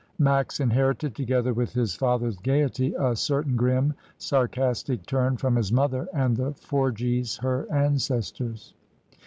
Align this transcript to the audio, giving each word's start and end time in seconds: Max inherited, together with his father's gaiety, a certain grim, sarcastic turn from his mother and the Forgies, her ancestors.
Max 0.17 0.59
inherited, 0.59 1.13
together 1.13 1.53
with 1.53 1.73
his 1.73 1.93
father's 1.93 2.37
gaiety, 2.37 2.95
a 2.97 3.15
certain 3.15 3.55
grim, 3.55 3.93
sarcastic 4.17 5.05
turn 5.05 5.37
from 5.37 5.55
his 5.55 5.71
mother 5.71 6.07
and 6.11 6.35
the 6.35 6.53
Forgies, 6.53 7.37
her 7.41 7.67
ancestors. 7.71 8.73